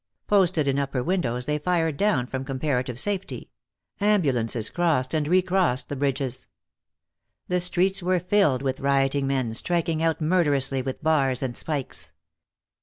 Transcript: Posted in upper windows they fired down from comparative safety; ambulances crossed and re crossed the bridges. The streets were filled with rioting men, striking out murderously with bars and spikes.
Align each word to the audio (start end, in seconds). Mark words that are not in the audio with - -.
Posted 0.25 0.67
in 0.67 0.79
upper 0.79 1.03
windows 1.03 1.45
they 1.45 1.59
fired 1.59 1.95
down 1.95 2.25
from 2.25 2.43
comparative 2.43 2.97
safety; 2.97 3.51
ambulances 3.99 4.71
crossed 4.71 5.13
and 5.13 5.27
re 5.27 5.43
crossed 5.43 5.89
the 5.89 5.95
bridges. 5.95 6.47
The 7.49 7.59
streets 7.59 8.01
were 8.01 8.19
filled 8.19 8.63
with 8.63 8.79
rioting 8.79 9.27
men, 9.27 9.53
striking 9.53 10.01
out 10.01 10.19
murderously 10.19 10.81
with 10.81 11.03
bars 11.03 11.43
and 11.43 11.55
spikes. 11.55 12.13